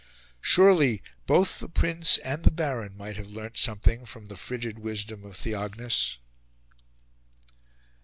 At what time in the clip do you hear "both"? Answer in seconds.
1.27-1.59